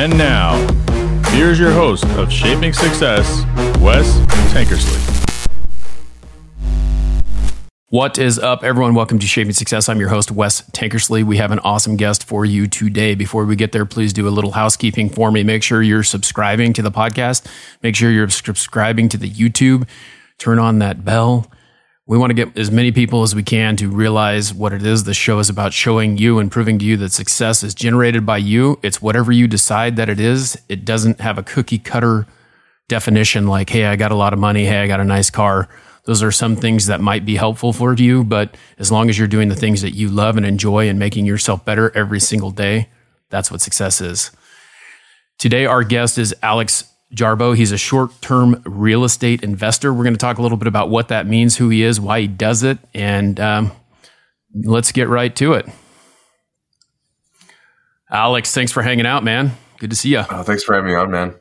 [0.00, 0.56] And now,
[1.28, 3.44] here's your host of Shaping Success,
[3.80, 4.16] Wes
[4.50, 4.98] Tankersley.
[7.88, 8.94] What is up, everyone?
[8.94, 9.90] Welcome to Shaping Success.
[9.90, 11.22] I'm your host, Wes Tankersley.
[11.22, 13.14] We have an awesome guest for you today.
[13.14, 15.44] Before we get there, please do a little housekeeping for me.
[15.44, 17.46] Make sure you're subscribing to the podcast.
[17.82, 19.86] Make sure you're subscribing to the YouTube.
[20.38, 21.46] Turn on that bell
[22.10, 25.04] we want to get as many people as we can to realize what it is
[25.04, 28.36] the show is about showing you and proving to you that success is generated by
[28.36, 28.80] you.
[28.82, 30.60] It's whatever you decide that it is.
[30.68, 32.26] It doesn't have a cookie cutter
[32.88, 34.64] definition like, hey, I got a lot of money.
[34.64, 35.68] Hey, I got a nice car.
[36.02, 39.28] Those are some things that might be helpful for you, but as long as you're
[39.28, 42.88] doing the things that you love and enjoy and making yourself better every single day,
[43.28, 44.32] that's what success is.
[45.38, 47.56] Today, our guest is Alex Jarbo.
[47.56, 49.92] He's a short term real estate investor.
[49.92, 52.20] We're going to talk a little bit about what that means, who he is, why
[52.20, 53.72] he does it, and um,
[54.54, 55.66] let's get right to it.
[58.10, 59.52] Alex, thanks for hanging out, man.
[59.78, 60.24] Good to see you.
[60.30, 61.34] Oh, thanks for having me on, man.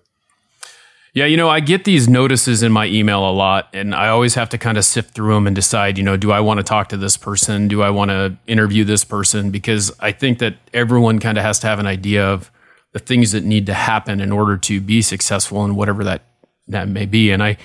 [1.14, 4.36] Yeah, you know, I get these notices in my email a lot, and I always
[4.36, 6.64] have to kind of sift through them and decide, you know, do I want to
[6.64, 7.68] talk to this person?
[7.68, 9.50] Do I want to interview this person?
[9.50, 12.52] Because I think that everyone kind of has to have an idea of
[12.94, 16.24] the things that need to happen in order to be successful in whatever that
[16.68, 17.32] that may be.
[17.32, 17.58] And I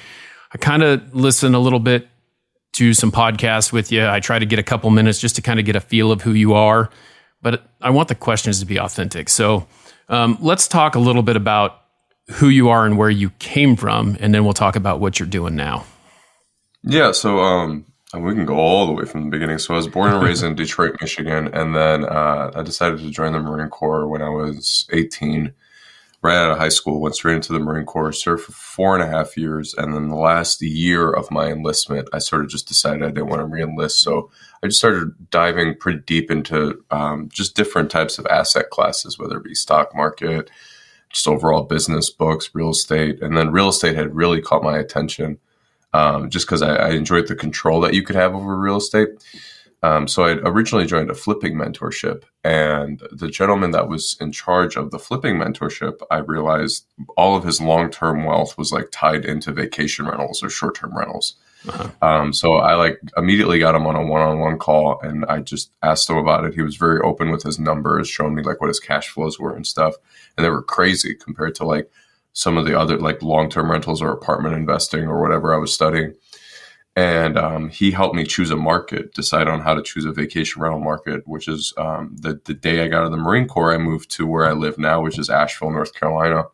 [0.53, 2.09] I kind of listen a little bit
[2.75, 4.07] to some podcasts with you.
[4.07, 6.23] I try to get a couple minutes just to kind of get a feel of
[6.23, 6.91] who you are,
[7.41, 9.29] but I want the questions to be authentic.
[9.29, 9.67] So
[10.09, 11.81] um, let's talk a little bit about
[12.33, 15.29] who you are and where you came from, and then we'll talk about what you're
[15.29, 15.85] doing now.
[16.83, 17.13] Yeah.
[17.13, 17.87] So um,
[18.19, 19.59] we can go all the way from the beginning.
[19.59, 23.11] So I was born and raised in Detroit, Michigan, and then uh, I decided to
[23.11, 25.53] join the Marine Corps when I was 18.
[26.23, 29.03] Right out of high school, went straight into the Marine Corps, served for four and
[29.03, 32.67] a half years, and then the last year of my enlistment, I sort of just
[32.67, 33.99] decided I didn't want to reenlist.
[33.99, 34.31] So
[34.63, 39.37] I just started diving pretty deep into um, just different types of asset classes, whether
[39.37, 40.51] it be stock market,
[41.11, 45.39] just overall business books, real estate, and then real estate had really caught my attention
[45.95, 49.11] um, just because I, I, enjoyed the control that you could have over real estate.
[49.83, 54.77] Um, so I originally joined a flipping mentorship, and the gentleman that was in charge
[54.77, 59.25] of the flipping mentorship, I realized all of his long term wealth was like tied
[59.25, 61.37] into vacation rentals or short term rentals.
[61.69, 61.91] Uh-huh.
[62.03, 65.41] Um, so I like immediately got him on a one on one call, and I
[65.41, 66.55] just asked him about it.
[66.55, 69.55] He was very open with his numbers, showing me like what his cash flows were
[69.55, 69.95] and stuff,
[70.37, 71.91] and they were crazy compared to like
[72.35, 75.73] some of the other like long term rentals or apartment investing or whatever I was
[75.73, 76.15] studying.
[76.97, 80.63] And um, he helped me choose a market, decide on how to choose a vacation
[80.63, 83.75] rental market, which is um, the, the day I got out of the Marine Corps,
[83.75, 86.45] I moved to where I live now, which is Asheville, North Carolina.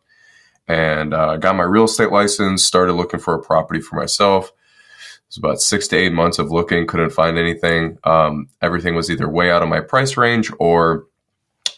[0.67, 4.47] And uh, got my real estate license, started looking for a property for myself.
[4.47, 7.97] It was about six to eight months of looking, couldn't find anything.
[8.03, 11.05] Um, everything was either way out of my price range or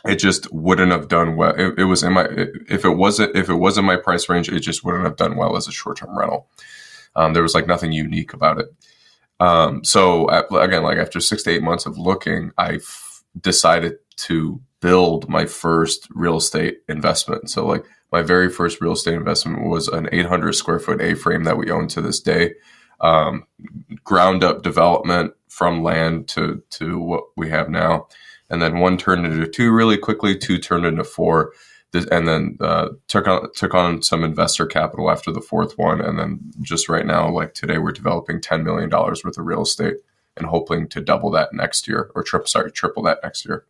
[0.05, 1.55] it just wouldn't have done well.
[1.55, 2.27] It, it, was in my
[2.67, 5.55] if it wasn't if it wasn't my price range, it just wouldn't have done well
[5.55, 6.47] as a short term rental.
[7.15, 8.67] Um, there was like nothing unique about it.
[9.39, 14.61] Um, so again, like after six to eight months of looking, I f- decided to
[14.79, 17.49] build my first real estate investment.
[17.49, 21.45] So like my very first real estate investment was an 800 square foot A frame
[21.45, 22.53] that we own to this day.
[23.01, 23.45] Um,
[24.03, 28.07] ground up development from land to to what we have now
[28.49, 30.37] and then one turned into two really quickly.
[30.37, 31.53] Two turned into four,
[31.93, 36.17] and then uh, took on took on some investor capital after the fourth one, and
[36.19, 39.97] then just right now, like today, we're developing ten million dollars worth of real estate
[40.35, 43.65] and hoping to double that next year, or triple sorry, triple that next year.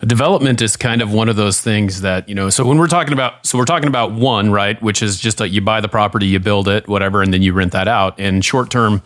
[0.00, 3.12] Development is kind of one of those things that, you know, so when we're talking
[3.12, 6.26] about, so we're talking about one, right, which is just like you buy the property,
[6.26, 8.18] you build it, whatever, and then you rent that out.
[8.18, 9.02] And short term,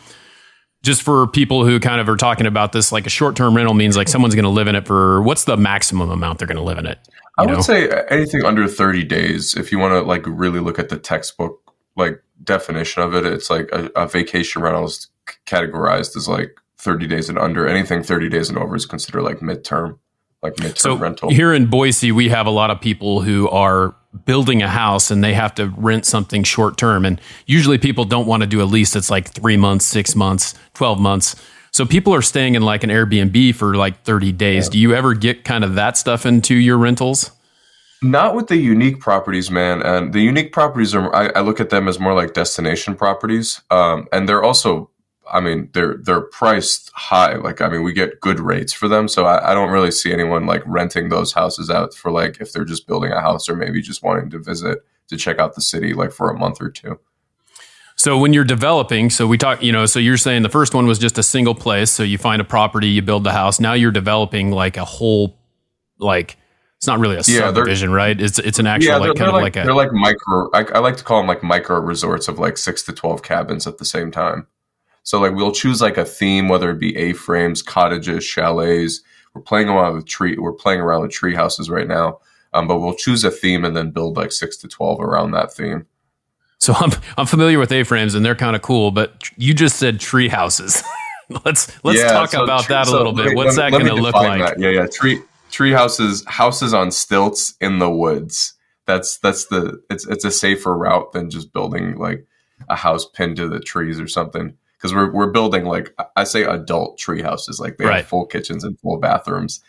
[0.82, 3.74] just for people who kind of are talking about this, like a short term rental
[3.74, 6.56] means like someone's going to live in it for what's the maximum amount they're going
[6.56, 6.98] to live in it?
[7.38, 7.60] I would know?
[7.60, 9.56] say uh, anything under 30 days.
[9.56, 11.60] If you want to like really look at the textbook
[11.96, 15.08] like definition of it, it's like a, a vacation rental is
[15.46, 17.66] categorized as like 30 days and under.
[17.66, 19.98] Anything 30 days and over is considered like midterm,
[20.42, 21.30] like midterm so rental.
[21.30, 23.94] Here in Boise, we have a lot of people who are
[24.24, 27.04] building a house and they have to rent something short term.
[27.04, 30.54] And usually people don't want to do a lease that's like three months, six months,
[30.74, 31.36] 12 months.
[31.70, 34.66] So people are staying in like an Airbnb for like 30 days.
[34.66, 34.72] Yeah.
[34.72, 37.30] Do you ever get kind of that stuff into your rentals?
[38.02, 39.80] Not with the unique properties, man.
[39.80, 43.62] And the unique properties are, I, I look at them as more like destination properties.
[43.70, 44.90] Um, and they're also
[45.30, 47.34] I mean, they're they're priced high.
[47.36, 50.12] Like, I mean, we get good rates for them, so I, I, don't really see
[50.12, 53.56] anyone like renting those houses out for like if they're just building a house or
[53.56, 54.78] maybe just wanting to visit
[55.08, 56.98] to check out the city like for a month or two.
[57.94, 60.86] So when you're developing, so we talk, you know, so you're saying the first one
[60.86, 61.90] was just a single place.
[61.90, 63.60] So you find a property, you build the house.
[63.60, 65.38] Now you're developing like a whole,
[65.98, 66.36] like
[66.78, 68.20] It's not really a Yeah, subdivision, right?
[68.20, 70.50] It's it's an actual yeah, like kind of like, like, a they're like micro.
[70.52, 73.68] I, I like to call them like micro resorts of like six to twelve cabins
[73.68, 74.48] at the same time.
[75.04, 79.00] So like we'll choose like a theme, whether it be A frames, cottages, chalets.
[79.34, 80.36] We're playing around with tree.
[80.38, 82.18] We're playing around with tree houses right now.
[82.54, 85.52] Um, but we'll choose a theme and then build like six to twelve around that
[85.52, 85.86] theme.
[86.58, 89.98] So I'm I'm familiar with A-frames and they're kind of cool, but you just said
[90.00, 90.82] tree houses.
[91.44, 93.28] let's let's Yeah, talk so about tree- that a so little bit.
[93.28, 94.38] let What's let that going to look like?
[94.40, 94.60] that.
[94.60, 94.86] Yeah, yeah.
[94.86, 95.20] Tree
[95.50, 98.54] tree houses, houses on stilts in the woods.
[98.86, 102.26] That's that's the it's it's a safer route than just building like
[102.68, 104.56] a house pinned to the trees or something.
[104.82, 107.98] Because we're we're building like I say adult tree houses, like they Right.
[107.98, 109.60] have full kitchens and full bathrooms.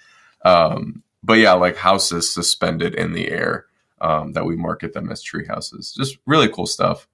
[0.44, 3.68] Um, but yeah, like houses suspended in the air.
[4.02, 5.94] Um, that we market them as tree houses.
[5.98, 7.08] Just really cool stuff.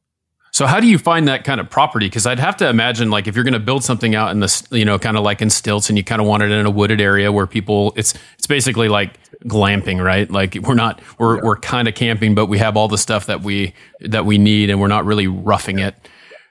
[0.51, 2.07] So how do you find that kind of property?
[2.07, 4.63] Because I'd have to imagine like if you're going to build something out in this,
[4.71, 6.71] you know, kind of like in stilts, and you kind of want it in a
[6.71, 10.31] wooded area where people, it's it's basically like glamping, right?
[10.31, 13.41] Like we're not we're we're kind of camping, but we have all the stuff that
[13.43, 15.93] we that we need, and we're not really roughing it.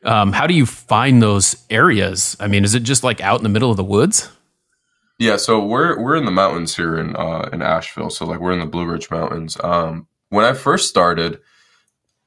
[0.04, 2.36] Um, how do you find those areas?
[2.38, 4.30] I mean, is it just like out in the middle of the woods?
[5.18, 8.10] Yeah, so we're we're in the mountains here in uh, in Asheville.
[8.10, 9.56] So like we're in the Blue Ridge Mountains.
[9.62, 11.40] Um, when I first started,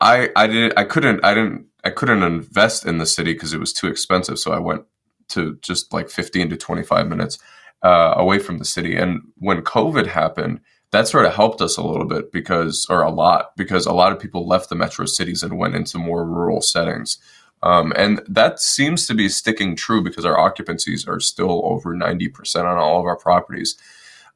[0.01, 3.59] I I did I couldn't I didn't I couldn't invest in the city because it
[3.59, 4.39] was too expensive.
[4.39, 4.83] So I went
[5.29, 7.39] to just like fifteen to twenty five minutes
[7.81, 8.97] uh, away from the city.
[8.97, 10.59] And when COVID happened,
[10.91, 14.11] that sort of helped us a little bit because or a lot because a lot
[14.11, 17.17] of people left the metro cities and went into more rural settings.
[17.63, 22.63] Um, and that seems to be sticking true because our occupancies are still over 90%
[22.63, 23.77] on all of our properties.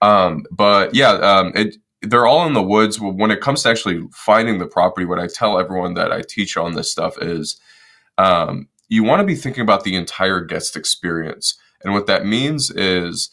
[0.02, 3.00] Um, but yeah, um, it, they're all in the woods.
[3.00, 6.58] When it comes to actually finding the property, what I tell everyone that I teach
[6.58, 7.60] on this stuff is
[8.18, 11.58] um, you want to be thinking about the entire guest experience.
[11.84, 13.30] And what that means is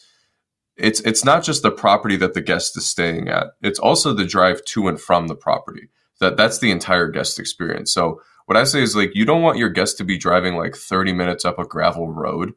[0.75, 3.47] it's it's not just the property that the guest is staying at.
[3.61, 5.89] It's also the drive to and from the property.
[6.19, 7.93] That that's the entire guest experience.
[7.93, 10.75] So what I say is like you don't want your guests to be driving like
[10.75, 12.53] 30 minutes up a gravel road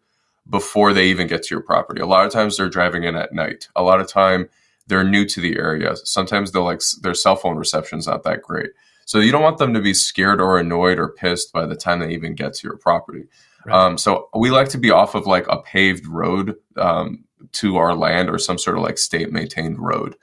[0.48, 2.00] before they even get to your property.
[2.00, 3.68] A lot of times they're driving in at night.
[3.74, 4.48] A lot of time
[4.86, 5.96] they're new to the area.
[5.96, 8.70] Sometimes they'll like their cell phone reception's not that great.
[9.04, 12.00] So you don't want them to be scared or annoyed or pissed by the time
[12.00, 13.24] they even get to your property.
[13.64, 13.74] Right.
[13.74, 17.94] Um, so we like to be off of like a paved road um, to our
[17.94, 20.16] land or some sort of like state maintained road.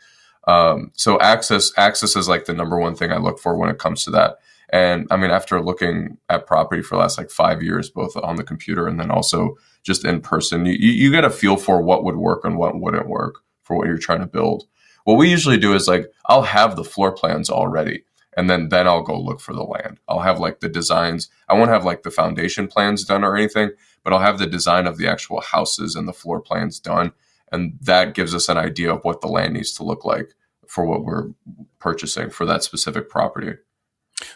[0.48, 3.80] Um, so access access is like the number one thing I look for when it
[3.80, 4.38] comes to that.
[4.74, 8.38] And I mean, after looking at property for the last like five years, both on
[8.38, 12.04] the computer and then also just in person, you, you get a feel for what
[12.04, 14.64] would work and what wouldn't work for what you're trying to build.
[15.04, 18.04] What we usually do is like, I'll have the floor plans already.
[18.36, 20.00] And then, then I'll go look for the land.
[20.08, 21.30] I'll have like the designs.
[21.48, 23.70] I won't have like the foundation plans done or anything,
[24.04, 27.12] but I'll have the design of the actual houses and the floor plans done.
[27.52, 30.34] And that gives us an idea of what the land needs to look like
[30.68, 31.30] for what we're
[31.78, 33.54] purchasing for that specific property.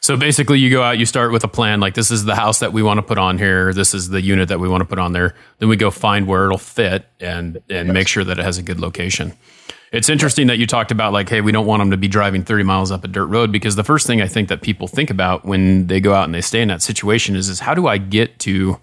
[0.02, 2.60] So basically, you go out, you start with a plan like this is the house
[2.60, 4.86] that we want to put on here, this is the unit that we want to
[4.86, 5.36] put on there.
[5.60, 8.64] Then we go find where it'll fit and and make sure that it has a
[8.64, 9.34] good location.
[9.92, 12.44] It's interesting that you talked about like, hey, we don't want them to be driving
[12.44, 15.10] 30 miles up a dirt road because the first thing I think that people think
[15.10, 17.88] about when they go out and they stay in that situation is is how do
[17.88, 18.80] I get to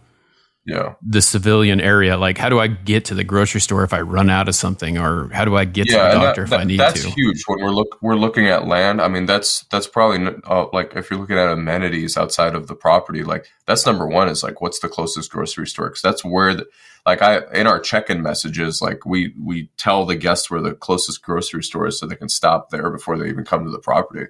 [0.66, 0.94] Yeah.
[1.02, 2.16] the civilian area?
[2.16, 4.96] Like, how do I get to the grocery store if I run out of something,
[4.96, 7.10] or how do I get to the doctor that- if that- I need that's to?
[7.10, 9.00] huge when we're look we're looking at land.
[9.03, 12.74] I mean, that's that's probably uh, like if you're looking at amenities outside of the
[12.74, 16.55] property, like that's number one is like what's the closest grocery store because that's where
[16.55, 16.67] the,
[17.05, 21.22] like I in our check-in messages, like we we tell the guests where the closest
[21.22, 24.27] grocery store is so they can stop there before they even come to the property.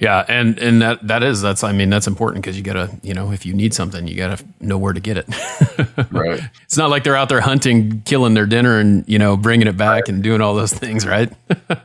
[0.00, 3.12] Yeah, and and that that is that's I mean that's important because you gotta you
[3.12, 5.28] know if you need something you gotta know where to get it.
[6.10, 6.40] Right.
[6.64, 9.76] it's not like they're out there hunting, killing their dinner, and you know bringing it
[9.76, 11.32] back and doing all those things, right?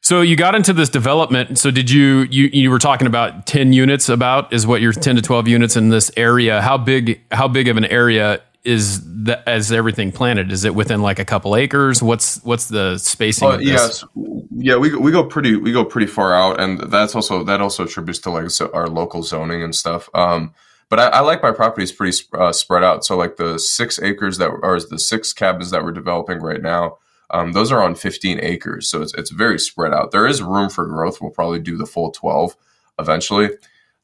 [0.00, 1.58] so you got into this development.
[1.58, 4.08] So did you you you were talking about ten units?
[4.08, 6.60] About is what your ten to twelve units in this area?
[6.60, 10.52] How big how big of an area is that as everything planted?
[10.52, 12.02] Is it within like a couple acres?
[12.02, 13.50] What's what's the spacing?
[13.58, 13.66] This?
[13.66, 14.04] yes,
[14.52, 17.60] yeah, we go- we go pretty we go pretty far out, and that's also that
[17.60, 20.08] also attributes to like so our local zoning and stuff.
[20.14, 20.54] Um,
[20.88, 23.04] but I, I like my properties pretty sp- uh, spread out.
[23.04, 26.98] So like the six acres that are the six cabins that we're developing right now,
[27.30, 28.88] um, those are on 15 acres.
[28.88, 30.10] So it's it's very spread out.
[30.12, 31.20] There is room for growth.
[31.20, 32.56] We'll probably do the full 12
[32.98, 33.50] eventually.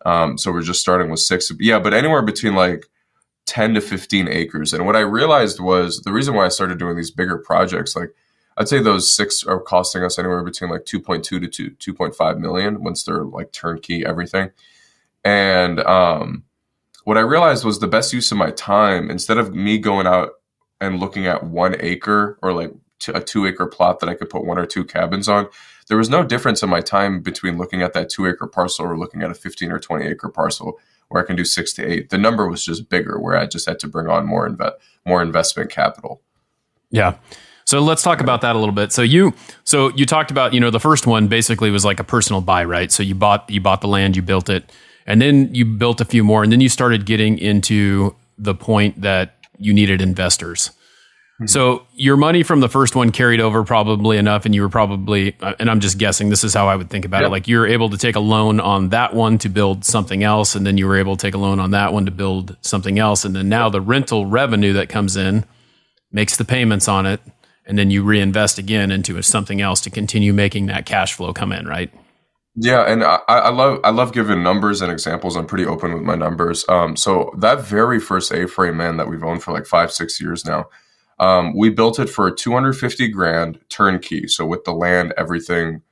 [0.07, 1.53] Um, so we're just starting with six.
[1.61, 2.87] Yeah, but anywhere between like
[3.49, 4.73] 10 to 15 acres.
[4.75, 8.14] And what I realized was the reason why I started doing these bigger projects, like
[8.59, 12.85] I'd say those six are costing us anywhere between like 2.2 to 2, 2.5 million
[12.85, 14.50] once they're like turnkey everything.
[15.25, 16.45] And um,
[17.05, 20.33] what I realized was the best use of my time, instead of me going out
[20.81, 22.73] and looking at one acre or like
[23.09, 25.49] a two acre plot that I could put one or two cabins on.
[25.88, 28.99] There was no difference in my time between looking at that two acre parcel or
[28.99, 30.78] looking at a 15 or 20 acre parcel
[31.09, 32.11] where I can do six to eight.
[32.11, 34.75] The number was just bigger where I just had to bring on more inve-
[35.07, 36.21] more investment capital.
[36.91, 37.17] Yeah.
[37.65, 38.93] So let's talk about that a little bit.
[38.93, 39.35] So you
[39.65, 42.65] so you talked about, you know, the first one basically was like a personal buy,
[42.65, 42.91] right?
[42.91, 44.71] So you bought you bought the land, you built it,
[45.07, 49.00] and then you built a few more and then you started getting into the point
[49.03, 50.71] that you needed investors.
[51.38, 51.47] Mm-hmm.
[51.47, 55.37] So your money from the first one carried over probably enough, and you were probably,
[55.40, 57.28] uh, and I'm just guessing, this is how I would think about yep.
[57.28, 57.30] it.
[57.30, 60.66] Like you're able to take a loan on that one to build something else, and
[60.66, 63.25] then you were able to take a loan on that one to build something else,
[63.25, 65.45] and then now the rental revenue that comes in
[66.11, 67.21] makes the payments on it,
[67.66, 71.52] and then you reinvest again into something else to continue making that cash flow come
[71.52, 71.92] in, right?
[72.57, 75.37] Yeah, and I, I, love I love giving numbers and examples.
[75.37, 76.64] I'm pretty open with my numbers.
[76.68, 80.45] Um, so that very first A-frame man that we've owned for like five six years
[80.45, 80.66] now,
[81.18, 84.28] um, we built it for 250 grand turnkey.
[84.28, 85.82] So with the land, everything,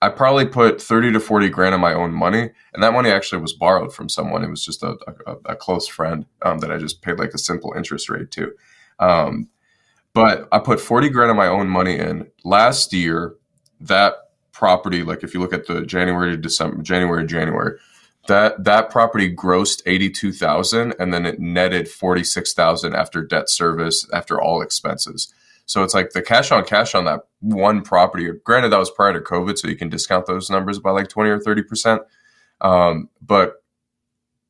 [0.00, 3.42] I probably put 30 to 40 grand of my own money, and that money actually
[3.42, 4.44] was borrowed from someone.
[4.44, 4.96] It was just a,
[5.26, 8.52] a, a close friend um, that I just paid like a simple interest rate to.
[9.00, 9.48] Um,
[10.14, 13.34] but I put 40 grand of my own money in last year.
[13.80, 14.14] That
[14.52, 17.78] property, like if you look at the January to December, January January,
[18.28, 24.62] that that property grossed 82,000 and then it netted 46,000 after debt service, after all
[24.62, 25.32] expenses.
[25.66, 28.30] So it's like the cash on cash on that one property.
[28.44, 31.30] Granted, that was prior to COVID, so you can discount those numbers by like 20
[31.30, 32.00] or 30%.
[32.60, 33.62] Um, but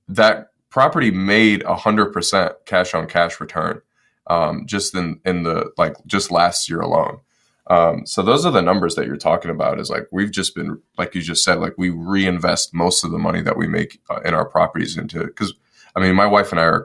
[0.09, 3.81] that property made a hundred percent cash on cash return
[4.29, 7.21] um, just in in the like just last year alone.
[7.69, 9.79] Um, so those are the numbers that you're talking about.
[9.79, 13.19] Is like we've just been like you just said, like we reinvest most of the
[13.19, 15.55] money that we make uh, in our properties into because
[15.95, 16.85] I mean my wife and I are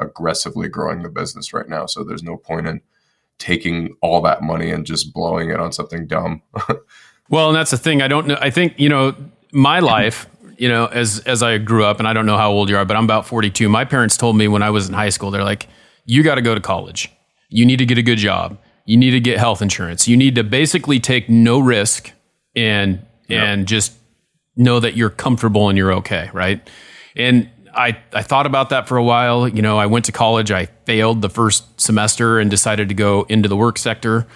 [0.00, 2.80] aggressively growing the business right now, so there's no point in
[3.38, 6.42] taking all that money and just blowing it on something dumb.
[7.28, 8.02] well, and that's the thing.
[8.02, 8.38] I don't know.
[8.40, 9.14] I think you know
[9.52, 10.28] my life.
[10.56, 12.84] You know, as as I grew up, and I don't know how old you are,
[12.84, 13.68] but I'm about 42.
[13.68, 15.66] My parents told me when I was in high school, they're like
[16.06, 17.10] you got to go to college.
[17.48, 18.58] You need to get a good job.
[18.84, 20.06] You need to get health insurance.
[20.06, 22.12] You need to basically take no risk
[22.54, 23.42] and yep.
[23.42, 23.94] and just
[24.56, 26.68] know that you're comfortable and you're okay, right?
[27.16, 29.48] And I, I thought about that for a while.
[29.48, 33.26] You know, I went to college, I failed the first semester and decided to go
[33.28, 34.26] into the work sector.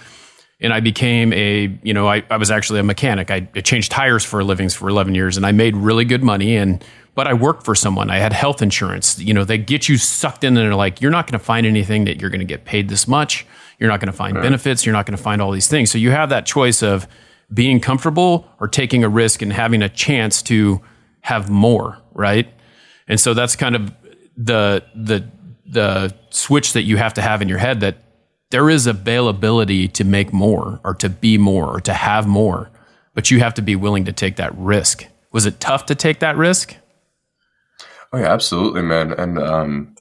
[0.61, 3.31] And I became a, you know, I, I was actually a mechanic.
[3.31, 6.23] I, I changed tires for a living for 11 years and I made really good
[6.23, 6.57] money.
[6.57, 6.83] And
[7.15, 8.09] but I worked for someone.
[8.09, 9.19] I had health insurance.
[9.19, 11.65] You know, they get you sucked in and they're like, you're not going to find
[11.65, 13.45] anything that you're going to get paid this much.
[13.77, 14.43] You're not going to find right.
[14.43, 14.85] benefits.
[14.85, 15.91] You're not going to find all these things.
[15.91, 17.07] So you have that choice of
[17.53, 20.81] being comfortable or taking a risk and having a chance to
[21.21, 22.47] have more, right?
[23.07, 23.91] And so that's kind of
[24.37, 25.29] the the
[25.65, 27.97] the switch that you have to have in your head that
[28.51, 32.71] there is availability to make more or to be more or to have more,
[33.13, 35.05] but you have to be willing to take that risk.
[35.31, 36.75] Was it tough to take that risk?
[38.11, 39.13] Oh yeah, absolutely, man.
[39.13, 39.95] And um,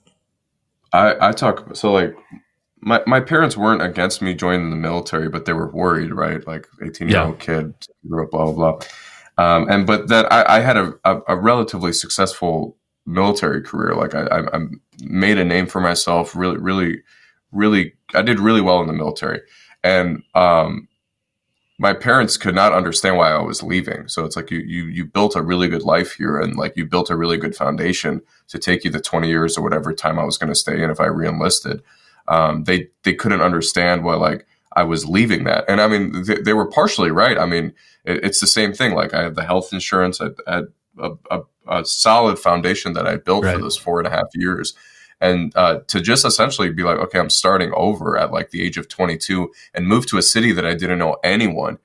[0.92, 2.16] I I talk so like
[2.80, 6.46] my my parents weren't against me joining the military, but they were worried, right?
[6.46, 7.74] Like eighteen year old kid
[8.08, 8.86] grew up, blah blah blah.
[9.38, 12.76] Um, and but that I, I had a, a, a, relatively successful
[13.06, 13.94] military career.
[13.94, 14.60] Like I, I, I
[15.00, 16.34] made a name for myself.
[16.34, 17.02] Really, really,
[17.52, 19.40] really, I did really well in the military.
[19.82, 20.88] And um,
[21.78, 24.08] my parents could not understand why I was leaving.
[24.08, 26.84] So it's like you you you built a really good life here and like you
[26.84, 30.24] built a really good foundation to take you the 20 years or whatever time I
[30.24, 31.82] was going to stay in if I reenlisted.
[32.26, 35.64] Um, they they couldn't understand why like I was leaving that.
[35.68, 37.38] And I mean they, they were partially right.
[37.38, 37.72] I mean
[38.04, 38.94] it, it's the same thing.
[38.94, 40.64] Like I had the health insurance, I had
[40.98, 43.54] a, a, a solid foundation that I built right.
[43.54, 44.74] for those four and a half years
[45.20, 48.76] and uh, to just essentially be like, okay, I'm starting over at like the age
[48.76, 51.78] of 22 and move to a city that I didn't know anyone,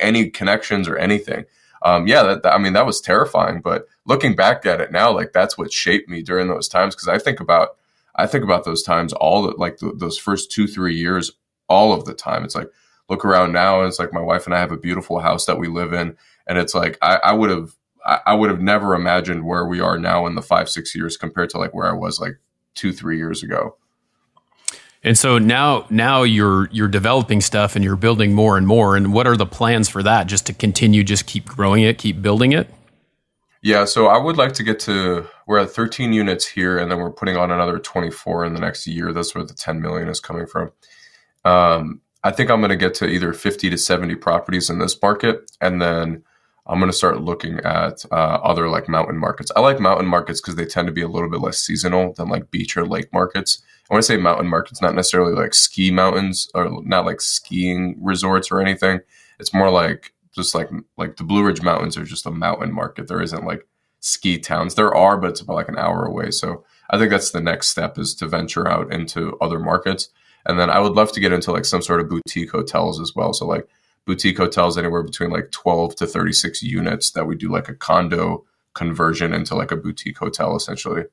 [0.00, 1.44] any connections or anything.
[1.82, 3.60] Um, yeah, that, that, I mean, that was terrifying.
[3.60, 6.94] But looking back at it now, like that's what shaped me during those times.
[6.94, 7.76] Because I think about,
[8.16, 11.32] I think about those times all the, like the, those first two, three years,
[11.68, 12.44] all of the time.
[12.44, 12.68] It's like
[13.08, 15.58] look around now, and it's like my wife and I have a beautiful house that
[15.58, 17.70] we live in, and it's like I, I would have
[18.04, 21.50] I would have never imagined where we are now in the five, six years compared
[21.50, 22.38] to like where I was like
[22.74, 23.76] two three years ago.
[25.02, 28.96] And so now now you're you're developing stuff and you're building more and more.
[28.96, 30.26] And what are the plans for that?
[30.26, 32.68] Just to continue, just keep growing it, keep building it.
[33.62, 36.98] Yeah, so I would like to get to we're at 13 units here, and then
[36.98, 39.12] we're putting on another 24 in the next year.
[39.12, 40.72] That's where the 10 million is coming from.
[41.44, 45.00] Um, I think I'm going to get to either 50 to 70 properties in this
[45.00, 46.22] market, and then
[46.70, 49.50] I'm going to start looking at uh, other like mountain markets.
[49.56, 52.28] I like mountain markets because they tend to be a little bit less seasonal than
[52.28, 53.60] like beach or lake markets.
[53.90, 57.98] I want to say mountain markets, not necessarily like ski mountains or not like skiing
[58.00, 59.00] resorts or anything.
[59.40, 63.08] It's more like just like like the Blue Ridge Mountains are just a mountain market.
[63.08, 63.66] There isn't like
[63.98, 64.76] ski towns.
[64.76, 66.30] There are, but it's about like an hour away.
[66.30, 70.10] So I think that's the next step is to venture out into other markets.
[70.46, 73.12] And then I would love to get into like some sort of boutique hotels as
[73.16, 73.32] well.
[73.32, 73.68] So like
[74.10, 78.44] boutique hotels anywhere between like 12 to 36 units that we do like a condo
[78.74, 81.04] conversion into like a boutique hotel essentially.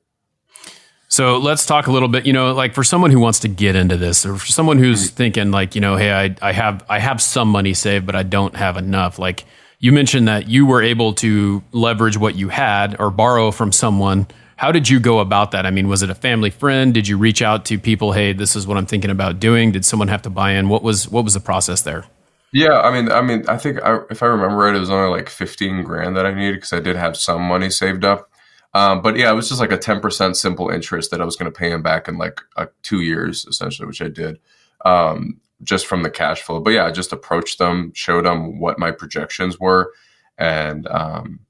[1.06, 3.76] So let's talk a little bit, you know, like for someone who wants to get
[3.76, 5.14] into this or for someone who's mm-hmm.
[5.14, 8.24] thinking like, you know, hey, I, I have I have some money saved, but I
[8.24, 9.20] don't have enough.
[9.20, 9.44] Like
[9.78, 14.26] you mentioned that you were able to leverage what you had or borrow from someone.
[14.56, 15.66] How did you go about that?
[15.66, 16.92] I mean, was it a family friend?
[16.92, 19.70] Did you reach out to people, hey, this is what I'm thinking about doing?
[19.70, 20.68] Did someone have to buy in?
[20.68, 22.06] What was what was the process there?
[22.52, 25.10] Yeah, I mean, I mean, I think I, if I remember right, it was only
[25.10, 28.30] like fifteen grand that I needed because I did have some money saved up.
[28.74, 31.36] Um, but yeah, it was just like a ten percent simple interest that I was
[31.36, 34.38] going to pay him back in like uh, two years, essentially, which I did,
[34.84, 36.60] um, just from the cash flow.
[36.60, 39.92] But yeah, I just approached them, showed them what my projections were,
[40.38, 41.40] and um,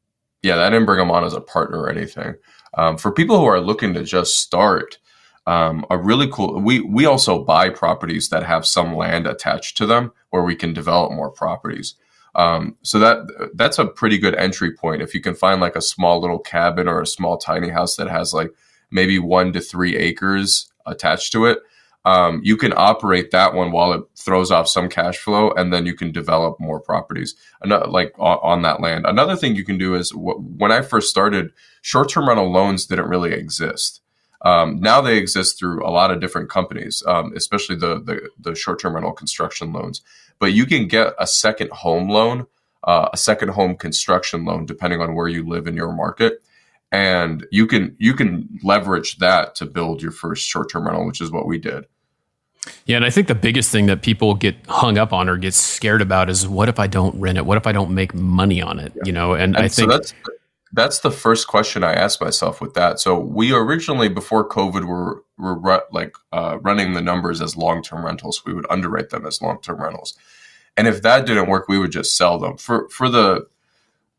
[0.42, 2.34] yeah, I didn't bring them on as a partner or anything.
[2.74, 4.98] Um, for people who are looking to just start,
[5.46, 6.60] um, a really cool.
[6.60, 10.72] We we also buy properties that have some land attached to them where we can
[10.72, 11.94] develop more properties.
[12.34, 15.82] Um, so that that's a pretty good entry point if you can find like a
[15.82, 18.52] small little cabin or a small tiny house that has like
[18.90, 21.58] maybe one to three acres attached to it.
[22.04, 25.84] Um, you can operate that one while it throws off some cash flow, and then
[25.84, 29.04] you can develop more properties Another, like on, on, that land.
[29.04, 33.32] Another thing you can do is when I first started, short-term rental loans didn't really
[33.32, 34.00] exist.
[34.42, 38.54] Um, now they exist through a lot of different companies, um, especially the, the, the
[38.54, 40.02] short term rental construction loans.
[40.38, 42.46] But you can get a second home loan,
[42.84, 46.40] uh, a second home construction loan, depending on where you live in your market,
[46.92, 51.20] and you can you can leverage that to build your first short term rental, which
[51.20, 51.86] is what we did.
[52.86, 55.54] Yeah, and I think the biggest thing that people get hung up on or get
[55.54, 57.46] scared about is what if I don't rent it?
[57.46, 58.92] What if I don't make money on it?
[58.94, 59.02] Yeah.
[59.06, 60.14] You know, and, and I think so that's
[60.72, 63.00] that's the first question I asked myself with that.
[63.00, 68.04] So we originally, before COVID, were were like uh, running the numbers as long term
[68.04, 68.44] rentals.
[68.44, 70.16] We would underwrite them as long term rentals,
[70.76, 73.46] and if that didn't work, we would just sell them for for the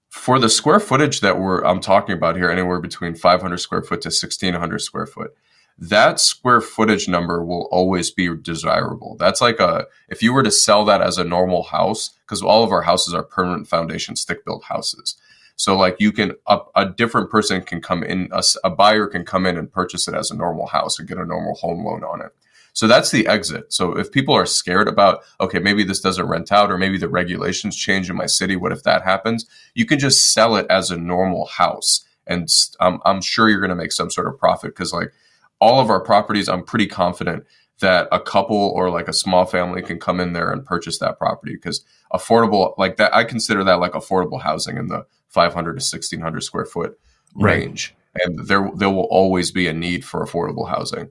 [0.09, 4.01] for the square footage that we're I'm talking about here, anywhere between 500 square foot
[4.01, 5.35] to 1600 square foot.
[5.81, 9.15] That square footage number will always be desirable.
[9.17, 12.63] That's like a if you were to sell that as a normal house, because all
[12.63, 15.15] of our houses are permanent foundation stick built houses
[15.59, 19.25] so like you can a, a different person can come in, a, a buyer can
[19.25, 22.01] come in and purchase it as a normal house and get a normal home loan
[22.01, 22.31] on it.
[22.71, 23.73] So that's the exit.
[23.73, 27.09] So if people are scared about, okay, maybe this doesn't rent out or maybe the
[27.09, 29.45] regulations change in my city, what if that happens?
[29.75, 32.05] You can just sell it as a normal house.
[32.25, 32.47] And
[32.79, 35.11] I'm, I'm sure you're going to make some sort of profit because like
[35.59, 37.45] all of our properties, I'm pretty confident
[37.81, 41.17] that a couple or like a small family can come in there and purchase that
[41.17, 45.75] property because affordable like that I consider that like affordable housing in the 500 to
[45.75, 46.99] 1600 square foot
[47.35, 47.95] range.
[48.15, 48.25] Right.
[48.25, 51.09] and there there will always be a need for affordable housing.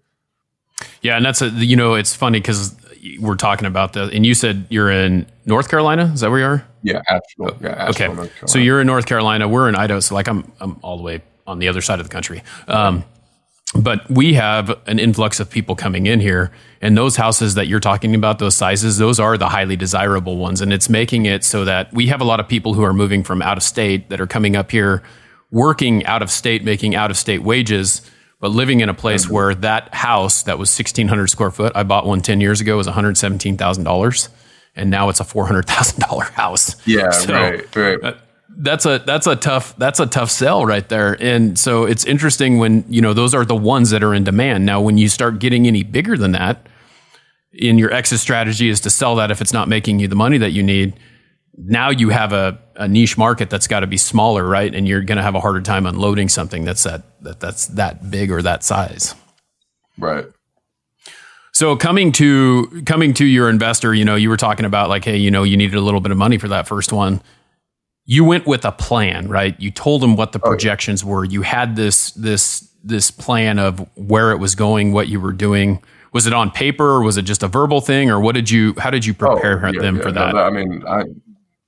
[1.03, 2.75] Yeah and that's a you know it's funny because
[3.21, 6.11] we're talking about the and you said you're in north carolina?
[6.13, 6.67] Is that where you are?
[6.83, 7.57] Yeah Asheville.
[7.61, 9.49] yeah Asheville, okay so you're in north carolina.
[9.49, 12.07] We're in idaho so like i'm i'm all the way on the other side of
[12.07, 12.43] the country.
[12.67, 13.05] Um,
[13.75, 16.51] but we have an influx of people coming in here
[16.81, 20.61] and those houses that you're talking about those sizes those are the highly desirable ones.
[20.61, 23.23] And it's making it so that we have a lot of people who are moving
[23.23, 25.03] from out of state that are coming up here
[25.51, 28.03] working out of state making out of state wages
[28.41, 29.35] but living in a place mm-hmm.
[29.35, 32.87] where that house that was 1600 square foot i bought one 10 years ago was
[32.87, 34.29] $117000
[34.79, 36.77] and now it's a $400000 house.
[36.87, 38.05] Yeah so, right right.
[38.05, 38.15] uh,
[38.59, 41.17] that's a that's a tough that's a tough sell right there.
[41.23, 44.67] And so it's interesting when you know those are the ones that are in demand.
[44.67, 46.67] Now, when you start getting any bigger than that,
[47.53, 50.39] in your exit strategy is to sell that if it's not making you the money
[50.39, 50.99] that you need.
[51.57, 54.73] Now you have a, a niche market that's got to be smaller, right?
[54.73, 58.11] And you're going to have a harder time unloading something that's that, that that's that
[58.11, 59.15] big or that size.
[59.97, 60.27] Right.
[61.53, 65.17] So coming to coming to your investor, you know, you were talking about like, hey,
[65.17, 67.21] you know, you needed a little bit of money for that first one
[68.11, 69.55] you went with a plan, right?
[69.61, 71.27] You told them what the projections were.
[71.27, 75.83] You had this this this plan of where it was going, what you were doing.
[76.15, 78.75] Was it on paper or was it just a verbal thing or what did you
[78.79, 80.37] how did you oh, prepare oh, yeah, them yeah, for that?
[80.37, 81.03] I mean, I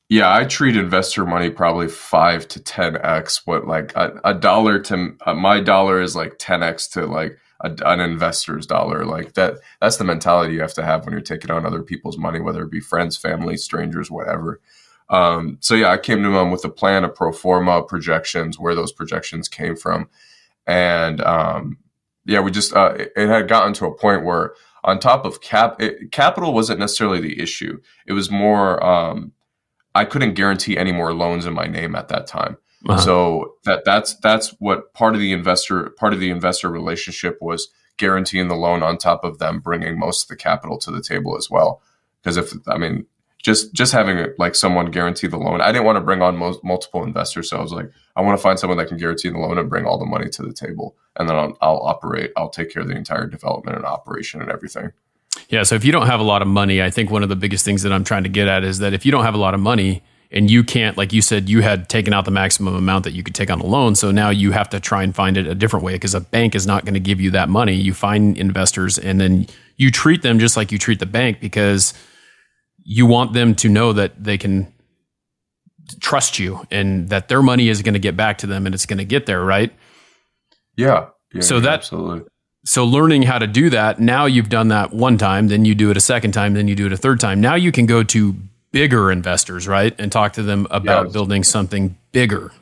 [0.09, 5.15] yeah, I treat investor money probably 5 to 10x what like a, a dollar to
[5.27, 9.05] uh, my dollar is like 10x to like a, an investor's dollar.
[9.05, 12.17] Like that that's the mentality you have to have when you're taking on other people's
[12.17, 14.63] money whether it be friends, family, strangers, whatever
[15.11, 18.75] Um, so yeah, I came to them with a plan, a pro forma, projections, where
[18.75, 20.09] those projections came from,
[20.67, 21.79] and um,
[22.25, 25.41] yeah, we just uh, it, it had gotten to a point where on top of
[25.41, 27.81] cap it, capital wasn't necessarily the issue.
[28.07, 29.33] It was more um,
[29.95, 32.57] I couldn't guarantee any more loans in my name at that time.
[32.89, 33.01] Uh-huh.
[33.01, 37.69] So that that's that's what part of the investor part of the investor relationship was
[37.99, 41.37] guaranteeing the loan on top of them bringing most of the capital to the table
[41.37, 41.83] as well.
[42.23, 43.07] Because if I mean
[43.43, 47.03] just just having like someone guarantee the loan, I didn't want to bring on multiple
[47.03, 49.59] investors, so I was like, I want to find someone that can guarantee the loan
[49.59, 52.33] and bring all the money to the table, and then I'll, I'll operate.
[52.37, 54.93] I'll take care of the entire development and operation and everything.
[55.49, 55.63] Yeah.
[55.63, 57.65] So if you don't have a lot of money, I think one of the biggest
[57.65, 59.55] things that I'm trying to get at is that if you don't have a lot
[59.55, 63.05] of money and you can't, like you said, you had taken out the maximum amount
[63.05, 63.95] that you could take on a loan.
[63.95, 66.55] So now you have to try and find it a different way because a bank
[66.55, 67.75] is not going to give you that money.
[67.75, 71.95] You find investors and then you treat them just like you treat the bank because
[72.83, 74.73] you want them to know that they can
[76.01, 78.87] trust you and that their money is going to get back to them and it's
[78.87, 79.73] going to get there, right?
[80.77, 81.09] Yeah.
[81.35, 82.27] yeah so yeah, that absolutely
[82.65, 85.91] so learning how to do that now you've done that one time then you do
[85.91, 88.03] it a second time then you do it a third time now you can go
[88.03, 88.35] to
[88.73, 91.13] bigger investors right and talk to them about yes.
[91.13, 92.53] building something bigger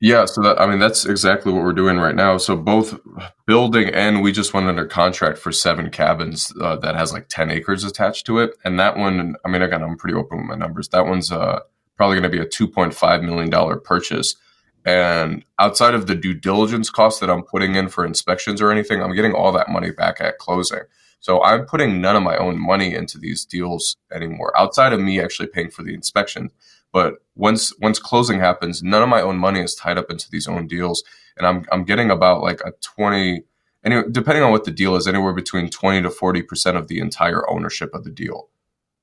[0.00, 2.98] yeah so that i mean that's exactly what we're doing right now so both
[3.46, 7.50] building and we just went under contract for seven cabins uh, that has like 10
[7.50, 10.56] acres attached to it and that one i mean again i'm pretty open with my
[10.56, 11.60] numbers that one's uh,
[11.96, 14.36] probably going to be a 2.5 million dollar purchase
[14.84, 19.02] and outside of the due diligence costs that I'm putting in for inspections or anything,
[19.02, 20.80] I'm getting all that money back at closing.
[21.20, 25.20] So I'm putting none of my own money into these deals anymore, outside of me
[25.20, 26.50] actually paying for the inspection.
[26.94, 30.46] But once once closing happens, none of my own money is tied up into these
[30.46, 31.02] own deals,
[31.36, 33.42] and I'm I'm getting about like a twenty,
[33.84, 37.00] anyway, depending on what the deal is, anywhere between twenty to forty percent of the
[37.00, 38.48] entire ownership of the deal.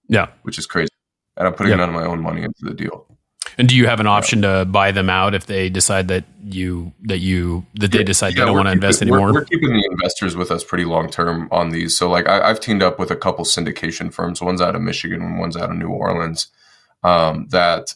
[0.07, 0.87] Yeah, which is crazy,
[1.35, 3.07] and I'm putting none of my own money into the deal.
[3.57, 6.93] And do you have an option to buy them out if they decide that you
[7.01, 9.27] that you that they decide yeah, they don't want to invest anymore?
[9.27, 11.97] We're, we're, keeping the investors with us pretty long term on these.
[11.97, 14.41] So like I, have teamed up with a couple syndication firms.
[14.41, 16.47] One's out of Michigan, one's out of New Orleans.
[17.03, 17.95] Um, that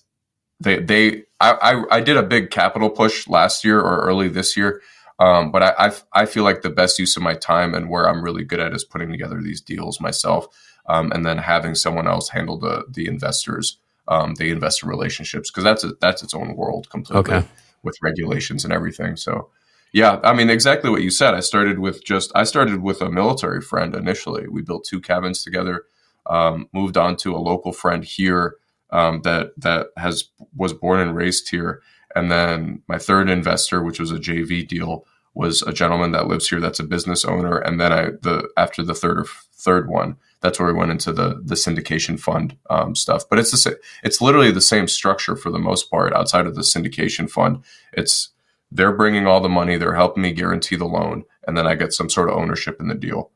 [0.60, 4.56] they they I, I, I did a big capital push last year or early this
[4.56, 4.82] year.
[5.18, 8.10] Um, but I, I, I feel like the best use of my time and where
[8.10, 10.48] I'm really good at is putting together these deals myself,
[10.88, 15.64] um, and then having someone else handle the the investors um, the investor relationships because
[15.64, 17.48] that's a, that's its own world completely okay.
[17.84, 19.16] with regulations and everything.
[19.16, 19.50] So
[19.94, 21.34] yeah, I mean exactly what you said.
[21.34, 24.48] I started with just I started with a military friend initially.
[24.48, 25.84] We built two cabins together.
[26.28, 28.56] Um, moved on to a local friend here
[28.92, 31.82] um, that that has was born and raised here,
[32.16, 36.48] and then my third investor, which was a JV deal, was a gentleman that lives
[36.48, 40.18] here that's a business owner, and then I the after the third or third one,
[40.42, 43.24] that's where we went into the the syndication fund um, stuff.
[43.30, 46.14] But it's the it's literally the same structure for the most part.
[46.14, 48.30] Outside of the syndication fund, it's
[48.72, 51.94] they're bringing all the money, they're helping me guarantee the loan, and then I get
[51.94, 53.32] some sort of ownership in the deal.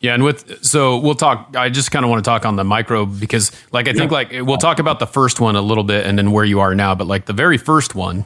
[0.00, 1.54] Yeah, and with so we'll talk.
[1.56, 4.30] I just kind of want to talk on the micro because, like, I think like
[4.30, 6.94] we'll talk about the first one a little bit, and then where you are now.
[6.94, 8.24] But like the very first one,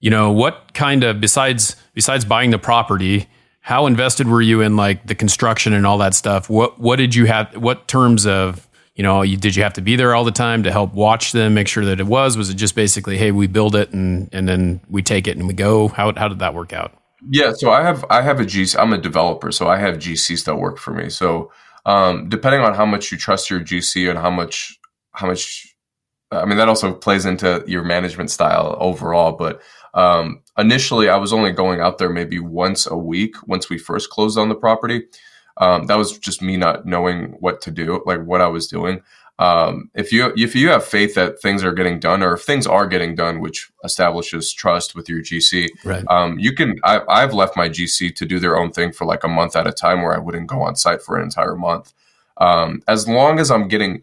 [0.00, 3.28] you know, what kind of besides besides buying the property,
[3.60, 6.50] how invested were you in like the construction and all that stuff?
[6.50, 7.56] What what did you have?
[7.56, 10.64] What terms of you know you, did you have to be there all the time
[10.64, 12.36] to help watch them, make sure that it was?
[12.36, 15.46] Was it just basically hey we build it and and then we take it and
[15.46, 15.88] we go?
[15.88, 16.92] How how did that work out?
[17.28, 18.76] Yeah, so I have I have a GC.
[18.78, 21.08] I'm a developer, so I have GCs that work for me.
[21.10, 21.50] So
[21.84, 24.78] um, depending on how much you trust your GC and how much
[25.12, 25.74] how much
[26.30, 29.62] I mean that also plays into your management style overall, but
[29.94, 34.10] um, initially, I was only going out there maybe once a week once we first
[34.10, 35.04] closed on the property.
[35.58, 39.00] Um, that was just me not knowing what to do, like what I was doing.
[39.38, 42.66] Um, if you if you have faith that things are getting done, or if things
[42.66, 46.04] are getting done, which establishes trust with your GC, right.
[46.08, 46.76] um, you can.
[46.84, 49.66] I, I've left my GC to do their own thing for like a month at
[49.66, 51.92] a time, where I wouldn't go on site for an entire month.
[52.38, 54.02] Um, as long as I'm getting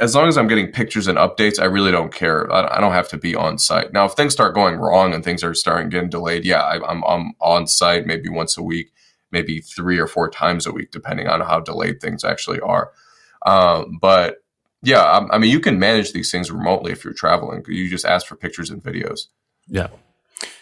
[0.00, 2.50] as long as I'm getting pictures and updates, I really don't care.
[2.52, 3.92] I, I, don't have to be on site.
[3.92, 7.04] Now, if things start going wrong and things are starting getting delayed, yeah, I, I'm,
[7.04, 8.92] I'm on site maybe once a week,
[9.30, 12.90] maybe three or four times a week, depending on how delayed things actually are.
[13.46, 14.42] Um, but
[14.82, 17.64] yeah, I, I mean, you can manage these things remotely if you're traveling.
[17.66, 19.28] You just ask for pictures and videos.
[19.68, 19.88] Yeah.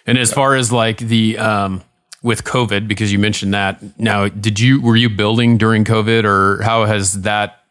[0.06, 1.82] And as far as like the, um,
[2.22, 6.62] with COVID, because you mentioned that now, did you, were you building during COVID or
[6.62, 7.63] how has that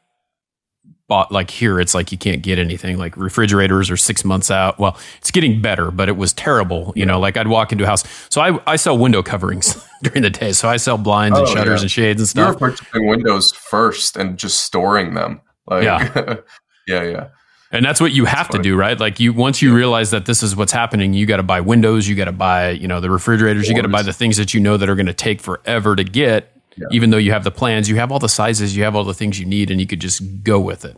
[1.07, 2.97] bought like here it's like you can't get anything.
[2.97, 4.79] Like refrigerators are six months out.
[4.79, 7.87] Well it's getting better but it was terrible you know like i'd walk into a
[7.87, 8.03] house.
[8.29, 10.51] So i, I sell window coverings during the day.
[10.53, 11.83] So i sell blinds oh, and shutters yeah.
[11.83, 12.59] and shades and stuff.
[12.59, 15.41] you're purchasing windows first and just storing them.
[15.67, 16.35] Like yeah.
[16.87, 17.27] yeah yeah.
[17.73, 18.99] And that's what you have to do, right?
[18.99, 22.07] Like you once you realize that this is what's happening, you got to buy windows,
[22.07, 24.53] you got to buy, you know, the refrigerators, you got to buy the things that
[24.53, 26.52] you know that are going to take forever to get.
[26.77, 26.87] Yeah.
[26.91, 29.13] Even though you have the plans, you have all the sizes, you have all the
[29.13, 30.97] things you need and you could just go with it.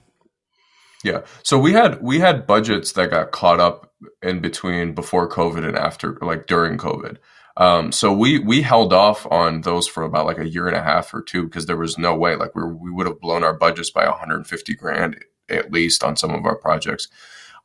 [1.04, 1.22] Yeah.
[1.44, 5.78] So we had we had budgets that got caught up in between before COVID and
[5.78, 7.18] after like during COVID.
[7.58, 10.82] Um, so we we held off on those for about like a year and a
[10.82, 13.54] half or two because there was no way like we we would have blown our
[13.54, 17.08] budgets by 150 grand at least on some of our projects.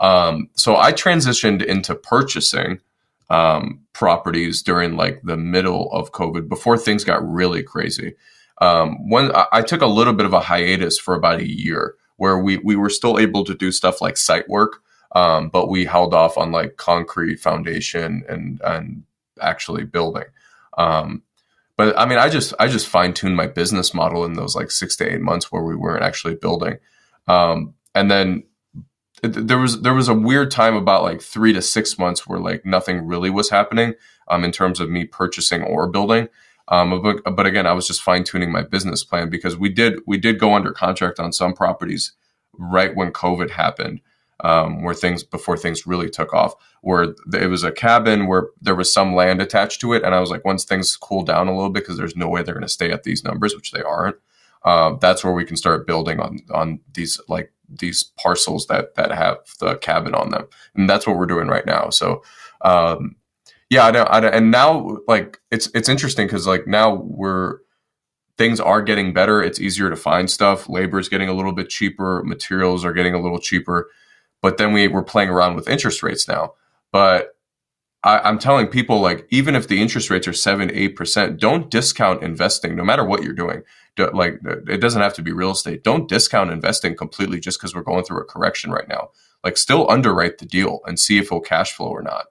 [0.01, 2.81] Um, so I transitioned into purchasing
[3.31, 8.15] um, properties during like the middle of COVID before things got really crazy.
[8.61, 11.95] Um, when I, I took a little bit of a hiatus for about a year
[12.17, 14.83] where we we were still able to do stuff like site work,
[15.15, 19.05] um, but we held off on like concrete foundation and and
[19.41, 20.25] actually building.
[20.77, 21.23] Um,
[21.77, 24.71] but I mean, I just I just fine tuned my business model in those like
[24.71, 26.77] six to eight months where we weren't actually building.
[27.27, 28.43] Um, and then
[29.23, 32.65] there was there was a weird time about like three to six months where like
[32.65, 33.95] nothing really was happening
[34.29, 36.29] um, in terms of me purchasing or building.
[36.69, 40.01] Um, but, but again, I was just fine tuning my business plan because we did
[40.07, 42.13] we did go under contract on some properties
[42.57, 44.01] right when COVID happened,
[44.41, 46.55] um, where things before things really took off.
[46.83, 50.21] Where it was a cabin where there was some land attached to it, and I
[50.21, 52.63] was like, once things cool down a little bit, because there's no way they're going
[52.63, 54.17] to stay at these numbers, which they aren't.
[54.63, 59.13] Uh, that's where we can start building on on these like these parcels that that
[59.13, 61.91] have the cabin on them, and that's what we're doing right now.
[61.91, 62.23] So,
[62.63, 63.17] um,
[63.71, 67.59] yeah, I know, I and now like it's it's interesting because like now we're
[68.41, 69.43] things are getting better.
[69.43, 70.67] It's easier to find stuff.
[70.67, 72.23] Labor is getting a little bit cheaper.
[72.25, 73.91] Materials are getting a little cheaper.
[74.41, 76.55] But then we we're playing around with interest rates now.
[76.91, 77.37] But
[78.03, 81.71] I, am telling people like even if the interest rates are seven, eight percent, don't
[81.71, 83.63] discount investing, no matter what you're doing.
[83.97, 85.85] Do, like it doesn't have to be real estate.
[85.85, 89.11] Don't discount investing completely just because we're going through a correction right now.
[89.45, 92.27] Like still underwrite the deal and see if it'll cash flow or not.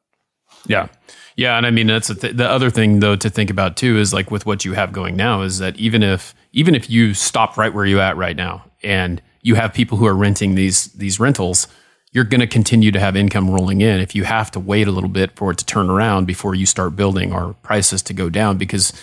[0.65, 0.88] Yeah.
[1.36, 4.13] Yeah, and I mean that's th- the other thing though to think about too is
[4.13, 7.58] like with what you have going now is that even if even if you stop
[7.58, 11.19] right where you're at right now and you have people who are renting these these
[11.19, 11.67] rentals,
[12.12, 14.00] you're going to continue to have income rolling in.
[14.00, 16.65] If you have to wait a little bit for it to turn around before you
[16.65, 18.93] start building or prices to go down because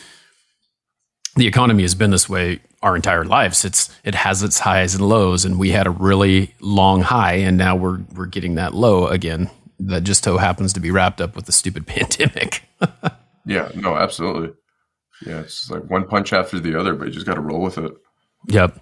[1.36, 3.64] the economy has been this way our entire lives.
[3.64, 7.56] It's it has its highs and lows, and we had a really long high, and
[7.56, 11.36] now we're we're getting that low again that just so happens to be wrapped up
[11.36, 12.62] with the stupid pandemic.
[13.44, 14.54] yeah, no, absolutely.
[15.26, 17.78] Yeah, it's like one punch after the other, but you just got to roll with
[17.78, 17.92] it.
[18.48, 18.78] Yep.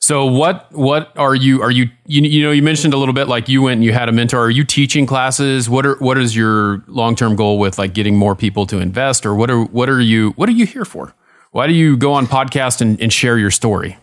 [0.00, 3.28] So what what are you are you, you you know you mentioned a little bit
[3.28, 6.16] like you went and you had a mentor are you teaching classes what are what
[6.16, 9.88] is your long-term goal with like getting more people to invest or what are what
[9.88, 11.14] are you what are you here for
[11.50, 13.98] why do you go on podcast and, and share your story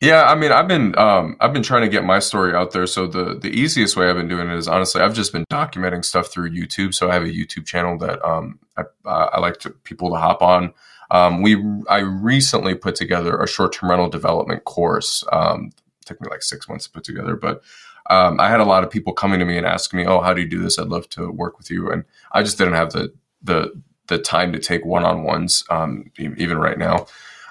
[0.00, 2.86] yeah, I mean, I've been um, I've been trying to get my story out there.
[2.86, 6.06] So the the easiest way I've been doing it is honestly, I've just been documenting
[6.06, 6.94] stuff through YouTube.
[6.94, 10.40] So I have a YouTube channel that um, I, I like to people to hop
[10.40, 10.72] on.
[11.10, 15.24] Um, we I recently put together a short term rental development course.
[15.32, 15.72] Um,
[16.06, 17.62] took me like six months to put together, but
[18.08, 20.34] um, I had a lot of people coming to me and asking me, "Oh, how
[20.34, 20.78] do you do this?
[20.78, 23.72] I'd love to work with you." And I just didn't have the the
[24.08, 27.06] the time to take one on ones, um, even right now.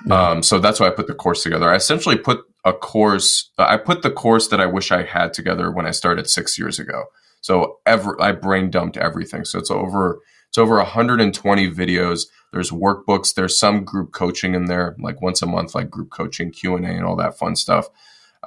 [0.05, 0.29] Yeah.
[0.29, 1.69] Um, so that's why I put the course together.
[1.69, 3.49] I essentially put a course.
[3.57, 6.79] I put the course that I wish I had together when I started six years
[6.79, 7.05] ago.
[7.41, 9.45] So ever I brain dumped everything.
[9.45, 10.19] So it's over.
[10.49, 12.23] It's over 120 videos.
[12.51, 13.33] There's workbooks.
[13.33, 16.85] There's some group coaching in there, like once a month, like group coaching, Q and
[16.85, 17.88] A, and all that fun stuff.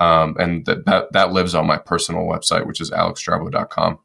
[0.01, 3.99] Um, and that, that that lives on my personal website, which is alexstrabo.com.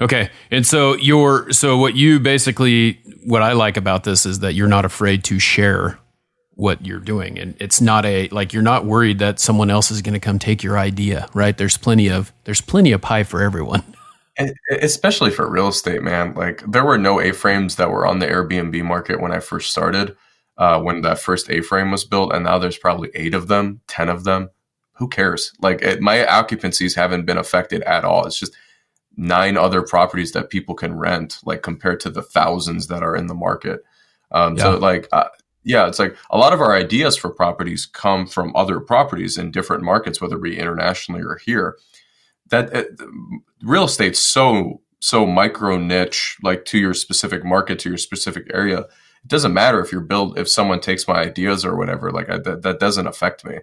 [0.00, 0.30] Okay.
[0.50, 4.68] And so you're so what you basically what I like about this is that you're
[4.68, 5.98] not afraid to share
[6.58, 10.02] what you're doing and it's not a like you're not worried that someone else is
[10.02, 13.42] going to come take your idea right there's plenty of there's plenty of pie for
[13.42, 13.80] everyone
[14.80, 18.84] especially for real estate man like there were no a-frames that were on the airbnb
[18.84, 20.16] market when i first started
[20.58, 24.08] uh, when that first a-frame was built and now there's probably eight of them ten
[24.08, 24.50] of them
[24.92, 28.56] who cares like it, my occupancies haven't been affected at all it's just
[29.16, 33.26] nine other properties that people can rent like compared to the thousands that are in
[33.26, 33.84] the market
[34.30, 34.62] um, yeah.
[34.64, 35.28] so like uh,
[35.68, 39.50] yeah, it's like a lot of our ideas for properties come from other properties in
[39.50, 41.76] different markets, whether it be internationally or here.
[42.50, 42.84] That uh,
[43.62, 48.80] real estate's so so micro niche, like to your specific market, to your specific area.
[48.80, 52.10] It doesn't matter if you're built if someone takes my ideas or whatever.
[52.10, 53.58] Like I, that, that doesn't affect me.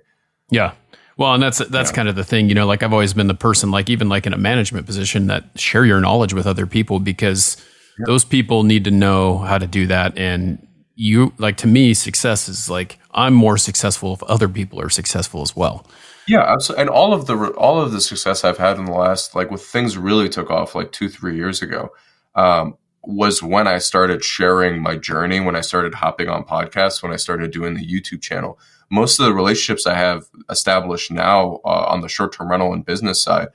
[0.49, 0.73] Yeah.
[1.17, 1.95] Well, and that's that's yeah.
[1.95, 2.65] kind of the thing, you know.
[2.65, 5.85] Like I've always been the person, like even like in a management position, that share
[5.85, 7.55] your knowledge with other people because
[7.97, 8.03] yeah.
[8.05, 12.47] those people need to know how to do that, and you like to me success
[12.47, 15.85] is like i'm more successful if other people are successful as well
[16.27, 16.81] Yeah, absolutely.
[16.81, 19.63] And all of the all of the success I've had in the last like with
[19.63, 21.91] things really took off like two three years ago.
[22.35, 27.11] Um, was when I started sharing my journey, when I started hopping on podcasts, when
[27.11, 28.59] I started doing the YouTube channel.
[28.89, 32.85] Most of the relationships I have established now uh, on the short term rental and
[32.85, 33.49] business side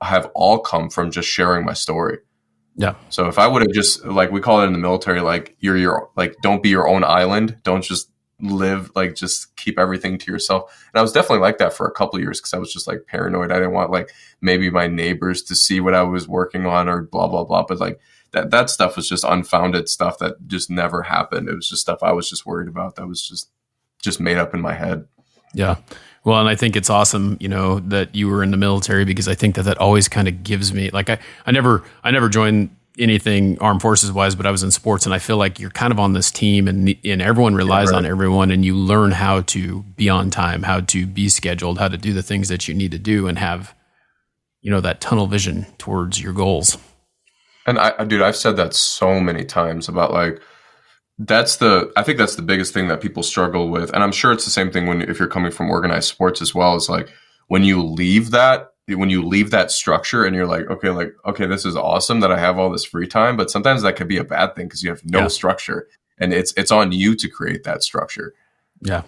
[0.00, 2.18] have all come from just sharing my story.
[2.76, 2.94] Yeah.
[3.08, 5.76] So if I would have just like we call it in the military, like you're
[5.76, 7.58] your like don't be your own island.
[7.62, 10.88] Don't just live like just keep everything to yourself.
[10.92, 13.06] And I was definitely like that for a couple years because I was just like
[13.06, 13.52] paranoid.
[13.52, 17.02] I didn't want like maybe my neighbors to see what I was working on or
[17.02, 17.64] blah blah blah.
[17.66, 18.00] But like
[18.32, 21.48] that that stuff was just unfounded stuff that just never happened.
[21.48, 22.96] It was just stuff I was just worried about.
[22.96, 23.50] That was just
[24.02, 25.06] just made up in my head.
[25.54, 25.76] Yeah.
[26.24, 29.28] Well, and I think it's awesome, you know, that you were in the military because
[29.28, 32.28] I think that that always kind of gives me like I I never I never
[32.28, 35.70] joined anything armed forces wise, but I was in sports and I feel like you're
[35.70, 37.98] kind of on this team and and everyone relies yeah, right.
[37.98, 41.88] on everyone and you learn how to be on time, how to be scheduled, how
[41.88, 43.74] to do the things that you need to do and have
[44.60, 46.78] you know that tunnel vision towards your goals.
[47.66, 50.40] And I dude, I've said that so many times about like
[51.18, 53.92] that's the I think that's the biggest thing that people struggle with.
[53.92, 56.54] And I'm sure it's the same thing when if you're coming from organized sports as
[56.54, 57.08] well, is like
[57.48, 61.46] when you leave that when you leave that structure and you're like, okay, like, okay,
[61.46, 64.18] this is awesome that I have all this free time, but sometimes that could be
[64.18, 65.28] a bad thing because you have no yeah.
[65.28, 68.34] structure and it's it's on you to create that structure.
[68.80, 69.02] Yeah.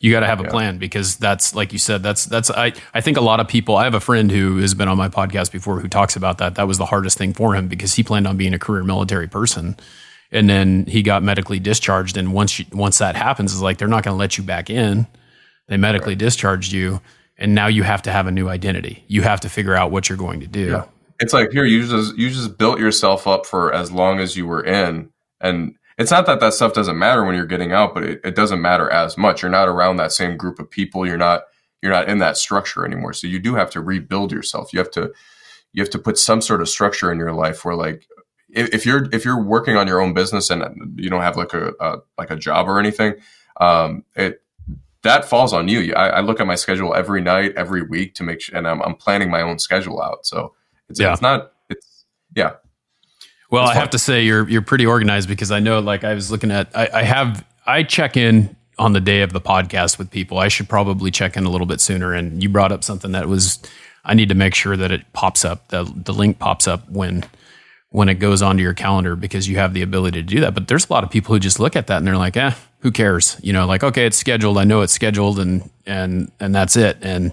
[0.00, 0.50] You got to have a yeah.
[0.50, 3.76] plan because that's like you said that's that's I I think a lot of people
[3.76, 6.56] I have a friend who has been on my podcast before who talks about that
[6.56, 9.28] that was the hardest thing for him because he planned on being a career military
[9.28, 9.76] person
[10.30, 13.88] and then he got medically discharged and once you, once that happens is like they're
[13.88, 15.06] not going to let you back in
[15.68, 16.18] they medically right.
[16.18, 17.00] discharged you
[17.36, 19.04] and now you have to have a new identity.
[19.08, 20.66] You have to figure out what you're going to do.
[20.66, 20.84] Yeah.
[21.20, 24.46] It's like here you just you just built yourself up for as long as you
[24.46, 28.02] were in, and it's not that that stuff doesn't matter when you're getting out, but
[28.02, 29.42] it, it doesn't matter as much.
[29.42, 31.06] You're not around that same group of people.
[31.06, 31.42] You're not
[31.82, 33.12] you're not in that structure anymore.
[33.12, 34.72] So you do have to rebuild yourself.
[34.72, 35.12] You have to
[35.72, 38.06] you have to put some sort of structure in your life where like
[38.48, 41.52] if, if you're if you're working on your own business and you don't have like
[41.52, 43.14] a, a like a job or anything,
[43.60, 44.42] um, it
[45.04, 45.94] that falls on you.
[45.94, 48.82] I, I, look at my schedule every night, every week to make sure, and I'm,
[48.82, 50.26] I'm planning my own schedule out.
[50.26, 50.54] So
[50.88, 51.12] it's, yeah.
[51.12, 52.54] it's not, it's, yeah.
[53.50, 56.30] Well, I have to say you're, you're pretty organized because I know, like I was
[56.30, 60.10] looking at, I, I have, I check in on the day of the podcast with
[60.10, 60.38] people.
[60.38, 62.12] I should probably check in a little bit sooner.
[62.12, 63.60] And you brought up something that was,
[64.04, 67.24] I need to make sure that it pops up, the, the link pops up when,
[67.90, 70.54] when it goes onto your calendar because you have the ability to do that.
[70.54, 72.52] But there's a lot of people who just look at that and they're like, eh,
[72.84, 73.38] who cares?
[73.42, 74.58] You know, like okay, it's scheduled.
[74.58, 76.98] I know it's scheduled, and and and that's it.
[77.00, 77.32] And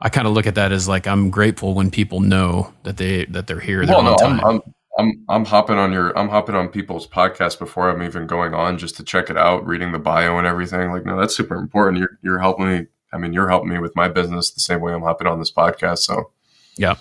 [0.00, 3.24] I kind of look at that as like I'm grateful when people know that they
[3.26, 3.86] that they're here.
[3.86, 4.62] They're well, no, I'm, I'm
[4.98, 8.78] I'm I'm hopping on your I'm hopping on people's podcasts before I'm even going on
[8.78, 10.90] just to check it out, reading the bio and everything.
[10.90, 12.00] Like, no, that's super important.
[12.00, 12.86] You're you're helping me.
[13.12, 15.52] I mean, you're helping me with my business the same way I'm hopping on this
[15.52, 15.98] podcast.
[15.98, 16.32] So,
[16.76, 16.96] yeah.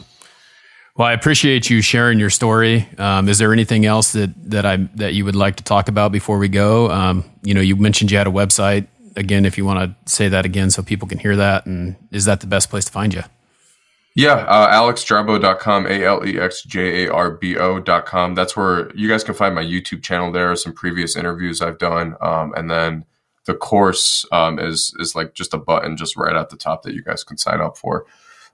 [1.02, 2.88] Well, I appreciate you sharing your story.
[3.00, 6.12] Um, is there anything else that that I that you would like to talk about
[6.12, 6.92] before we go?
[6.92, 8.86] Um, you know, you mentioned you had a website.
[9.16, 12.26] Again, if you want to say that again so people can hear that, and is
[12.26, 13.24] that the best place to find you?
[14.14, 18.36] Yeah, uh, alexjarbo.com, A L E X J A R B O.com.
[18.36, 22.16] That's where you guys can find my YouTube channel there, some previous interviews I've done.
[22.22, 23.06] Um, and then
[23.46, 26.94] the course um, is is like just a button just right at the top that
[26.94, 28.06] you guys can sign up for.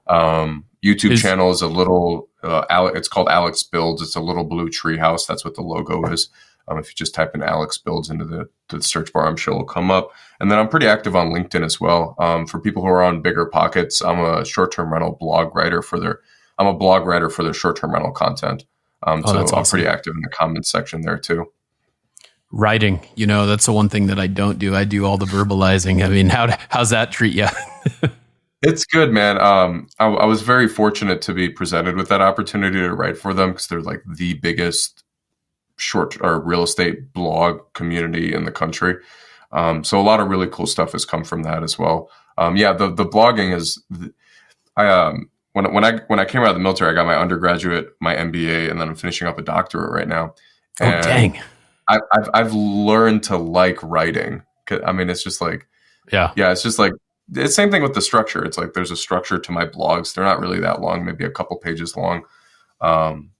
[0.09, 4.01] Um, YouTube is, channel is a little, uh, it's called Alex Builds.
[4.01, 5.25] It's a little blue tree house.
[5.25, 6.29] That's what the logo is.
[6.67, 9.53] Um, if you just type in Alex Builds into the, the search bar, I'm sure
[9.53, 10.11] it'll come up.
[10.39, 12.15] And then I'm pretty active on LinkedIn as well.
[12.19, 15.99] Um, for people who are on BiggerPockets, I'm a short term rental blog writer for
[15.99, 16.19] their,
[16.59, 18.65] I'm a blog writer for their short term rental content.
[19.03, 21.51] Um, oh, so I'm pretty active in the comments section there too.
[22.51, 24.75] Writing, you know, that's the one thing that I don't do.
[24.75, 26.03] I do all the verbalizing.
[26.03, 27.47] I mean, how how's that treat you?
[28.61, 29.39] It's good, man.
[29.39, 33.31] Um, I, I, was very fortunate to be presented with that opportunity to write for
[33.33, 35.03] them because they're like the biggest
[35.75, 38.95] short or real estate blog community in the country.
[39.51, 42.09] Um, so a lot of really cool stuff has come from that as well.
[42.37, 43.81] Um, yeah, the the blogging is.
[44.75, 47.15] I um when when I when I came out of the military, I got my
[47.15, 50.35] undergraduate, my MBA, and then I'm finishing up a doctorate right now.
[50.81, 51.39] Oh, and oh dang!
[51.87, 54.43] I, I've I've learned to like writing.
[54.85, 55.67] I mean, it's just like
[56.11, 56.51] yeah, yeah.
[56.51, 56.91] It's just like
[57.29, 58.43] the same thing with the structure.
[58.43, 60.13] It's like there's a structure to my blogs.
[60.13, 62.23] They're not really that long, maybe a couple pages long.
[62.81, 63.31] Um,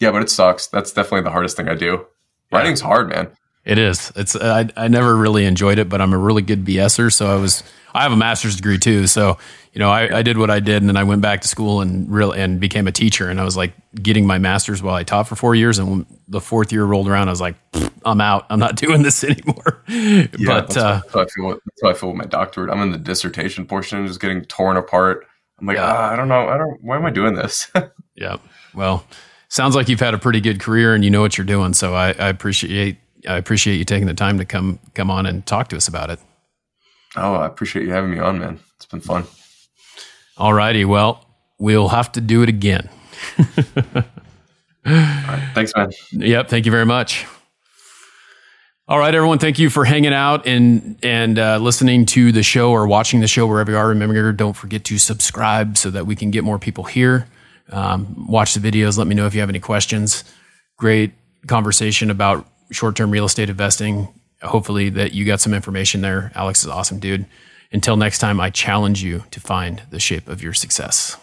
[0.00, 0.66] yeah, but it sucks.
[0.66, 2.06] That's definitely the hardest thing I do.
[2.50, 2.58] Yeah.
[2.58, 3.30] Writing's hard, man.
[3.70, 4.10] It is.
[4.16, 7.12] It's I, I never really enjoyed it, but I'm a really good BSer.
[7.12, 7.62] So I was
[7.94, 9.06] I have a master's degree too.
[9.06, 9.38] So
[9.72, 11.80] you know I, I did what I did, and then I went back to school
[11.80, 13.30] and real and became a teacher.
[13.30, 15.78] And I was like getting my master's while I taught for four years.
[15.78, 17.54] And when the fourth year rolled around, I was like,
[18.04, 18.44] I'm out.
[18.50, 19.84] I'm not doing this anymore.
[19.86, 21.50] Yeah, but that's, uh, how I feel.
[21.50, 22.70] That's how I feel with my doctorate.
[22.70, 25.28] I'm in the dissertation portion, and just getting torn apart.
[25.60, 25.94] I'm like, yeah.
[25.94, 26.48] ah, I don't know.
[26.48, 26.82] I don't.
[26.82, 27.70] Why am I doing this?
[28.16, 28.38] yeah.
[28.74, 29.06] Well,
[29.48, 31.72] sounds like you've had a pretty good career and you know what you're doing.
[31.72, 32.98] So I, I appreciate
[33.28, 36.10] I appreciate you taking the time to come come on and talk to us about
[36.10, 36.18] it.
[37.16, 38.60] Oh, I appreciate you having me on, man.
[38.76, 39.24] It's been fun.
[40.36, 40.84] All righty.
[40.84, 41.26] Well,
[41.58, 42.88] we'll have to do it again.
[43.38, 44.02] All
[44.86, 45.50] right.
[45.54, 45.90] Thanks, man.
[46.12, 46.48] Yep.
[46.48, 47.26] Thank you very much.
[48.88, 49.38] All right, everyone.
[49.38, 53.28] Thank you for hanging out and and uh, listening to the show or watching the
[53.28, 53.88] show wherever you are.
[53.88, 57.28] Remember, don't forget to subscribe so that we can get more people here.
[57.70, 58.98] Um, watch the videos.
[58.98, 60.24] Let me know if you have any questions.
[60.76, 61.12] Great
[61.46, 64.08] conversation about short term real estate investing.
[64.42, 66.32] Hopefully, that you got some information there.
[66.34, 67.26] Alex is awesome, dude.
[67.72, 71.16] Until next time, I challenge you to find the shape of your success.